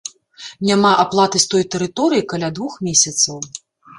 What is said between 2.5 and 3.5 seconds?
двух месяцаў.